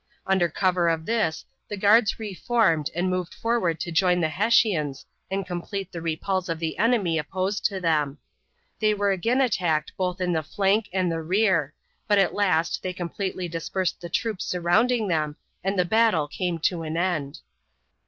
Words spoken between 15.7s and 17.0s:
the battle came to an